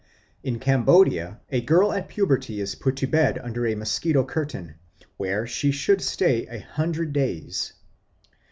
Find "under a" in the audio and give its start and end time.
3.37-3.75